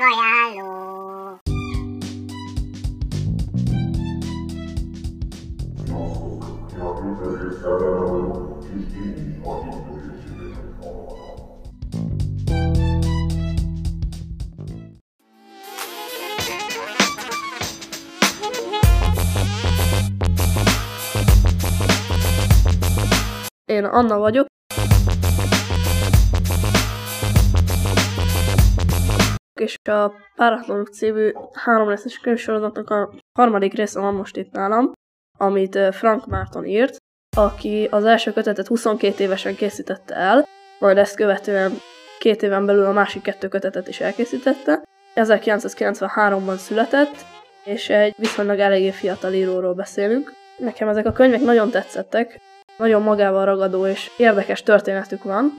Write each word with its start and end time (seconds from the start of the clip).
Könyvajánló. 0.00 0.80
Én 23.66 23.84
a 23.84 24.02
Péter 24.02 24.49
És 29.60 29.76
a 29.90 30.12
Páratlanok 30.34 30.88
című 30.88 31.32
három 31.52 31.88
részes 31.88 32.18
könyvsorozatnak 32.18 32.90
a 32.90 33.12
harmadik 33.38 33.74
része 33.74 34.00
van 34.00 34.14
most 34.14 34.36
itt 34.36 34.52
nálam, 34.52 34.92
amit 35.38 35.78
Frank 35.90 36.26
Márton 36.26 36.64
írt, 36.64 36.96
aki 37.36 37.88
az 37.90 38.04
első 38.04 38.32
kötetet 38.32 38.66
22 38.66 39.24
évesen 39.24 39.54
készítette 39.54 40.14
el, 40.14 40.46
majd 40.78 40.98
ezt 40.98 41.16
követően 41.16 41.72
két 42.18 42.42
éven 42.42 42.66
belül 42.66 42.84
a 42.84 42.92
másik 42.92 43.22
kettő 43.22 43.48
kötetet 43.48 43.88
is 43.88 44.00
elkészítette. 44.00 44.82
1993-ban 45.14 46.56
született, 46.56 47.24
és 47.64 47.88
egy 47.88 48.14
viszonylag 48.16 48.58
eléggé 48.58 48.90
fiatal 48.90 49.32
íróról 49.32 49.74
beszélünk. 49.74 50.32
Nekem 50.56 50.88
ezek 50.88 51.06
a 51.06 51.12
könyvek 51.12 51.40
nagyon 51.40 51.70
tetszettek, 51.70 52.40
nagyon 52.76 53.02
magával 53.02 53.44
ragadó 53.44 53.86
és 53.86 54.10
érdekes 54.16 54.62
történetük 54.62 55.22
van. 55.22 55.54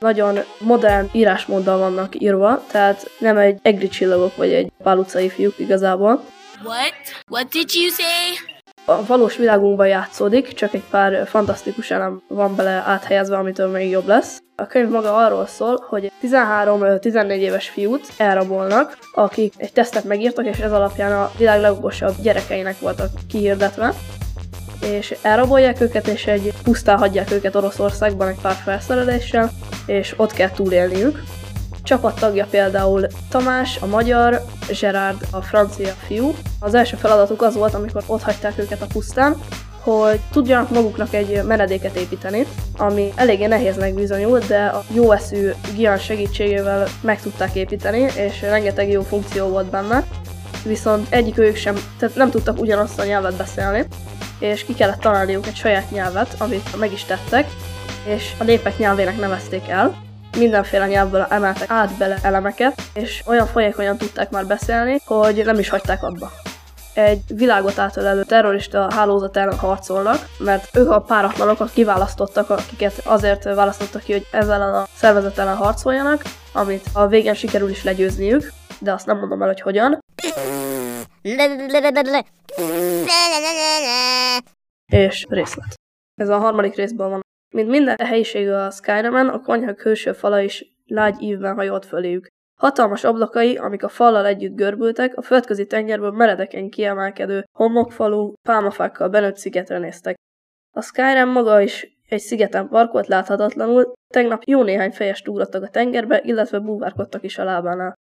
Nagyon 0.00 0.38
modern 0.58 1.08
írásmóddal 1.12 1.78
vannak 1.78 2.20
írva, 2.20 2.64
tehát 2.70 3.10
nem 3.18 3.36
egy 3.36 3.58
egri 3.62 3.88
csillagok 3.88 4.36
vagy 4.36 4.52
egy 4.52 4.72
pálucai 4.82 5.28
fiúk 5.28 5.58
igazából. 5.58 6.24
What? 6.64 6.94
What 7.28 7.48
did 7.48 7.68
you 7.74 7.88
say? 7.88 8.56
A 8.84 9.06
valós 9.06 9.36
világunkban 9.36 9.86
játszódik, 9.86 10.52
csak 10.52 10.74
egy 10.74 10.82
pár 10.90 11.26
fantasztikus 11.26 11.90
elem 11.90 12.22
van 12.28 12.56
bele 12.56 12.70
áthelyezve, 12.70 13.36
amitől 13.36 13.70
még 13.70 13.90
jobb 13.90 14.06
lesz. 14.06 14.42
A 14.56 14.66
könyv 14.66 14.88
maga 14.88 15.16
arról 15.16 15.46
szól, 15.46 15.84
hogy 15.88 16.12
13-14 16.22 17.30
éves 17.30 17.68
fiút 17.68 18.06
elrabolnak, 18.16 18.98
akik 19.12 19.52
egy 19.56 19.72
tesztet 19.72 20.04
megírtak, 20.04 20.46
és 20.46 20.58
ez 20.58 20.72
alapján 20.72 21.12
a 21.12 21.30
világ 21.36 21.60
legokosabb 21.60 22.14
gyerekeinek 22.22 22.78
voltak 22.78 23.10
kihirdetve 23.28 23.94
és 24.80 25.14
elrabolják 25.22 25.80
őket, 25.80 26.06
és 26.06 26.26
egy 26.26 26.52
pusztán 26.62 26.98
hagyják 26.98 27.32
őket 27.32 27.54
Oroszországban 27.54 28.28
egy 28.28 28.40
pár 28.42 28.54
felszereléssel, 28.54 29.50
és 29.90 30.14
ott 30.16 30.32
kell 30.32 30.50
túlélniük. 30.50 31.22
Csapattagja 31.82 32.46
például 32.50 33.06
Tamás, 33.30 33.78
a 33.80 33.86
magyar, 33.86 34.44
Gerard, 34.80 35.20
a 35.30 35.40
francia 35.40 35.92
fiú. 36.06 36.34
Az 36.60 36.74
első 36.74 36.96
feladatuk 36.96 37.42
az 37.42 37.54
volt, 37.54 37.74
amikor 37.74 38.02
ott 38.06 38.22
hagyták 38.22 38.58
őket 38.58 38.82
a 38.82 38.86
pusztán, 38.86 39.36
hogy 39.80 40.20
tudjanak 40.32 40.70
maguknak 40.70 41.14
egy 41.14 41.42
menedéket 41.44 41.96
építeni, 41.96 42.46
ami 42.76 43.12
eléggé 43.14 43.46
nehéznek 43.46 43.94
bizonyult, 43.94 44.46
de 44.46 44.64
a 44.64 44.84
jó 44.94 45.12
eszű 45.12 45.50
Gian 45.76 45.98
segítségével 45.98 46.88
meg 47.00 47.20
tudták 47.20 47.54
építeni, 47.54 48.06
és 48.16 48.40
rengeteg 48.40 48.90
jó 48.90 49.02
funkció 49.02 49.46
volt 49.46 49.70
benne. 49.70 50.04
Viszont 50.64 51.06
egyik 51.10 51.38
ők 51.38 51.56
sem, 51.56 51.74
tehát 51.98 52.16
nem 52.16 52.30
tudtak 52.30 52.60
ugyanazt 52.60 52.98
a 52.98 53.04
nyelvet 53.04 53.36
beszélni, 53.36 53.86
és 54.40 54.64
ki 54.64 54.74
kellett 54.74 55.00
találniuk 55.00 55.46
egy 55.46 55.56
saját 55.56 55.90
nyelvet, 55.90 56.34
amit 56.38 56.76
meg 56.76 56.92
is 56.92 57.04
tettek, 57.04 57.46
és 58.04 58.32
a 58.38 58.44
népek 58.44 58.78
nyelvének 58.78 59.18
nevezték 59.18 59.68
el. 59.68 59.94
Mindenféle 60.38 60.86
nyelvből 60.86 61.26
emeltek 61.30 61.70
át 61.70 61.96
bele 61.98 62.18
elemeket, 62.22 62.82
és 62.94 63.22
olyan 63.26 63.46
folyékonyan 63.46 63.96
tudták 63.96 64.30
már 64.30 64.46
beszélni, 64.46 65.00
hogy 65.04 65.42
nem 65.44 65.58
is 65.58 65.68
hagyták 65.68 66.02
abba. 66.02 66.32
Egy 66.94 67.20
világot 67.26 67.78
átölelő 67.78 68.24
terrorista 68.24 68.92
hálózat 68.94 69.36
ellen 69.36 69.58
harcolnak, 69.58 70.28
mert 70.38 70.76
ők 70.76 70.90
a 70.90 71.00
páratlanok, 71.00 71.60
akik 71.60 71.74
kiválasztottak, 71.74 72.50
akiket 72.50 73.00
azért 73.04 73.44
választottak 73.44 74.02
ki, 74.02 74.12
hogy 74.12 74.26
ezzel 74.30 74.74
a 74.74 74.88
szervezet 74.96 75.38
ellen 75.38 75.56
harcoljanak, 75.56 76.22
amit 76.52 76.86
a 76.92 77.06
végén 77.06 77.34
sikerül 77.34 77.70
is 77.70 77.84
legyőzniük, 77.84 78.52
de 78.78 78.92
azt 78.92 79.06
nem 79.06 79.18
mondom 79.18 79.42
el, 79.42 79.48
hogy 79.48 79.60
hogyan. 79.60 79.98
És 84.92 85.26
részlet. 85.28 85.74
Ez 86.14 86.28
a 86.28 86.38
harmadik 86.38 86.74
részben 86.74 87.10
van. 87.10 87.20
Mint 87.54 87.68
minden 87.68 87.96
helyiség 88.04 88.48
a 88.48 88.70
Skyrimen, 88.70 89.28
a 89.28 89.40
konyha 89.40 89.74
külső 89.74 90.12
fala 90.12 90.40
is 90.40 90.64
lágy 90.86 91.22
ívben 91.22 91.54
hajolt 91.54 91.86
föléjük. 91.86 92.26
Hatalmas 92.60 93.04
ablakai, 93.04 93.56
amik 93.56 93.82
a 93.82 93.88
fallal 93.88 94.26
együtt 94.26 94.56
görbültek, 94.56 95.16
a 95.16 95.22
földközi 95.22 95.66
tengerből 95.66 96.10
meredeken 96.10 96.70
kiemelkedő 96.70 97.44
homokfalú, 97.58 98.32
pálmafákkal 98.48 99.08
benőtt 99.08 99.36
szigetre 99.36 99.78
néztek. 99.78 100.16
A 100.76 100.82
Skyrim 100.82 101.28
maga 101.28 101.60
is 101.60 101.98
egy 102.08 102.20
szigeten 102.20 102.68
parkolt 102.68 103.06
láthatatlanul, 103.06 103.92
tegnap 104.12 104.42
jó 104.44 104.62
néhány 104.62 104.90
fejest 104.90 105.28
ugrottak 105.28 105.62
a 105.62 105.68
tengerbe, 105.68 106.20
illetve 106.24 106.58
búvárkodtak 106.58 107.24
is 107.24 107.38
a 107.38 107.44
lábánál. 107.44 107.94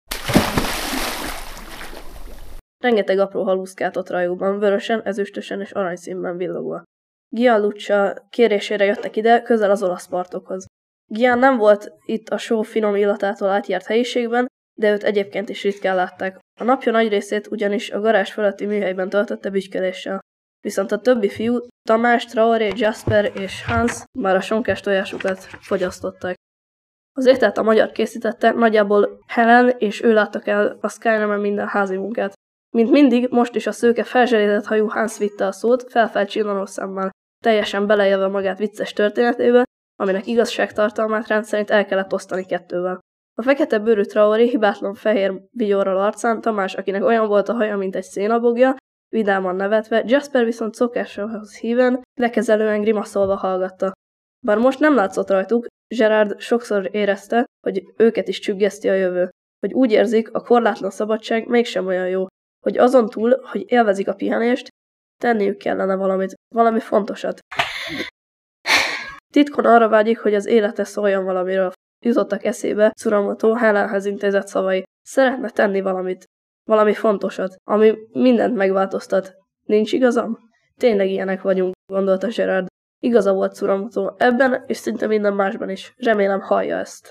Rengeteg 2.78 3.18
apró 3.18 3.42
haluszkát 3.42 3.96
ott 3.96 4.10
rajóban, 4.10 4.58
vörösen, 4.58 5.02
ezüstösen 5.02 5.60
és 5.60 5.70
aranyszínben 5.70 6.36
villogva. 6.36 6.82
Gian 7.28 7.60
Luccia 7.60 8.26
kérésére 8.30 8.84
jöttek 8.84 9.16
ide, 9.16 9.42
közel 9.42 9.70
az 9.70 9.82
olasz 9.82 10.08
partokhoz. 10.08 10.66
Gian 11.06 11.38
nem 11.38 11.56
volt 11.56 11.92
itt 12.04 12.28
a 12.28 12.38
só 12.38 12.62
finom 12.62 12.96
illatától 12.96 13.48
átjárt 13.48 13.86
helyiségben, 13.86 14.46
de 14.78 14.92
őt 14.92 15.02
egyébként 15.02 15.48
is 15.48 15.62
ritkán 15.62 15.96
látták. 15.96 16.38
A 16.60 16.64
napja 16.64 16.92
nagy 16.92 17.08
részét 17.08 17.46
ugyanis 17.46 17.90
a 17.90 18.00
garázs 18.00 18.32
fölötti 18.32 18.66
műhelyben 18.66 19.08
töltötte 19.08 19.50
bütyködéssel. 19.50 20.20
Viszont 20.60 20.92
a 20.92 21.00
többi 21.00 21.28
fiú, 21.28 21.58
Tamás, 21.88 22.24
Traoré, 22.24 22.72
Jasper 22.76 23.32
és 23.34 23.64
Hans 23.64 24.04
már 24.18 24.36
a 24.36 24.40
sonkás 24.40 24.80
tojásukat 24.80 25.38
fogyasztották. 25.38 26.36
Az 27.12 27.26
ételt 27.26 27.58
a 27.58 27.62
magyar 27.62 27.90
készítette, 27.90 28.50
nagyjából 28.50 29.24
Helen 29.26 29.74
és 29.78 30.02
ő 30.02 30.12
láttak 30.12 30.46
el 30.46 30.78
a 30.80 30.88
Skyrim-en 30.88 31.40
minden 31.40 31.68
házi 31.68 31.96
munkát. 31.96 32.32
Mint 32.76 32.90
mindig, 32.90 33.28
most 33.30 33.54
is 33.54 33.66
a 33.66 33.72
szőke 33.72 34.04
felzselített 34.04 34.66
hajú 34.66 34.86
Hans 34.86 35.18
vitte 35.18 35.46
a 35.46 35.52
szót, 35.52 35.90
felfelt 35.90 36.28
csillanó 36.28 36.66
szemmel, 36.66 37.10
teljesen 37.44 37.86
beleélve 37.86 38.28
magát 38.28 38.58
vicces 38.58 38.92
történetébe, 38.92 39.64
aminek 40.00 40.26
igazságtartalmát 40.26 41.26
rendszerint 41.26 41.70
el 41.70 41.86
kellett 41.86 42.12
osztani 42.12 42.44
kettővel. 42.44 42.98
A 43.34 43.42
fekete 43.42 43.78
bőrű 43.78 44.02
Traori 44.02 44.48
hibátlan 44.48 44.94
fehér 44.94 45.42
vigyorral 45.50 46.00
arcán, 46.00 46.40
Tamás, 46.40 46.74
akinek 46.74 47.04
olyan 47.04 47.26
volt 47.26 47.48
a 47.48 47.54
haja, 47.54 47.76
mint 47.76 47.96
egy 47.96 48.02
szénabogja, 48.04 48.76
vidáman 49.08 49.56
nevetve, 49.56 50.02
Jasper 50.06 50.44
viszont 50.44 50.74
szokáshoz 50.74 51.56
híven, 51.56 52.02
lekezelően 52.20 52.80
grimaszolva 52.80 53.36
hallgatta. 53.36 53.92
Bár 54.46 54.58
most 54.58 54.78
nem 54.78 54.94
látszott 54.94 55.30
rajtuk, 55.30 55.66
Gerard 55.94 56.40
sokszor 56.40 56.88
érezte, 56.92 57.44
hogy 57.66 57.82
őket 57.96 58.28
is 58.28 58.38
csüggeszti 58.38 58.88
a 58.88 58.94
jövő. 58.94 59.28
Hogy 59.60 59.72
úgy 59.72 59.92
érzik, 59.92 60.32
a 60.32 60.40
korlátlan 60.40 60.90
szabadság 60.90 61.46
mégsem 61.46 61.86
olyan 61.86 62.08
jó. 62.08 62.26
Hogy 62.60 62.78
azon 62.78 63.08
túl, 63.08 63.40
hogy 63.42 63.64
élvezik 63.66 64.08
a 64.08 64.14
pihenést, 64.14 64.68
tenniük 65.20 65.58
kellene 65.58 65.94
valamit, 65.94 66.34
valami 66.54 66.80
fontosat. 66.80 67.38
Titkon 69.32 69.64
arra 69.64 69.88
vágyik, 69.88 70.18
hogy 70.18 70.34
az 70.34 70.46
élete 70.46 70.84
szóljon 70.84 71.24
valamiről. 71.24 71.72
Jutottak 72.04 72.44
eszébe 72.44 72.90
Curamoto 72.90 73.52
Helenhez 73.52 74.04
intézett 74.04 74.46
szavai. 74.46 74.82
Szeretne 75.02 75.50
tenni 75.50 75.80
valamit. 75.80 76.24
Valami 76.64 76.94
fontosat, 76.94 77.56
ami 77.64 77.94
mindent 78.12 78.54
megváltoztat. 78.54 79.34
Nincs 79.66 79.92
igazam? 79.92 80.38
Tényleg 80.76 81.08
ilyenek 81.10 81.42
vagyunk, 81.42 81.74
gondolta 81.92 82.28
Gerard. 82.28 82.66
Igaza 83.02 83.32
volt 83.32 83.56
Curamoto 83.56 84.14
ebben, 84.16 84.64
és 84.66 84.76
szinte 84.76 85.06
minden 85.06 85.34
másban 85.34 85.70
is. 85.70 85.92
Remélem 85.96 86.40
hallja 86.40 86.76
ezt. 86.76 87.10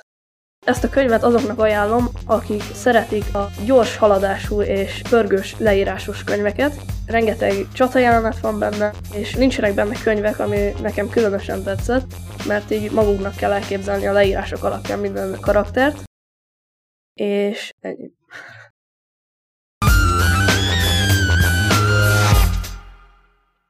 Ezt 0.67 0.83
a 0.83 0.89
könyvet 0.89 1.23
azoknak 1.23 1.59
ajánlom, 1.59 2.07
akik 2.25 2.61
szeretik 2.73 3.35
a 3.35 3.49
gyors 3.65 3.97
haladású 3.97 4.61
és 4.61 5.01
pörgős 5.09 5.55
leírásos 5.57 6.23
könyveket. 6.23 6.73
Rengeteg 7.05 7.53
csatajelenet 7.73 8.39
van 8.39 8.59
benne, 8.59 8.93
és 9.13 9.33
nincsenek 9.33 9.73
benne 9.73 9.95
könyvek, 10.03 10.39
ami 10.39 10.73
nekem 10.81 11.09
különösen 11.09 11.63
tetszett, 11.63 12.05
mert 12.47 12.71
így 12.71 12.91
maguknak 12.91 13.35
kell 13.35 13.51
elképzelni 13.51 14.07
a 14.07 14.11
leírások 14.11 14.63
alapján 14.63 14.99
minden 14.99 15.37
karaktert. 15.41 16.03
És 17.13 17.73
ennyi. 17.79 18.11